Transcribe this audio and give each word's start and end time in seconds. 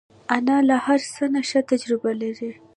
انا 0.35 0.57
له 0.67 0.75
هر 0.85 0.99
څه 1.13 1.23
نه 1.33 1.41
ښه 1.49 1.59
تجربه 1.71 2.11
لري 2.21 2.51